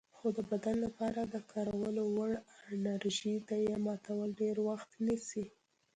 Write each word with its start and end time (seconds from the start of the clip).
خو 0.15 0.27
د 0.37 0.39
بدن 0.51 0.75
لپاره 0.85 1.21
د 1.33 1.35
کارولو 1.51 2.03
وړ 2.15 2.31
انرژي 2.73 3.35
ته 3.47 3.55
یې 3.65 3.75
ماتول 3.85 4.29
ډېر 4.41 4.55
وخت 4.67 4.89
نیسي. 5.05 5.45